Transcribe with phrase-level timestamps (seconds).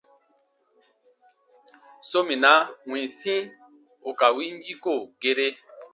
[2.09, 2.59] Sominaa
[2.89, 3.33] winsi
[4.09, 5.47] ù ka win yiko gere.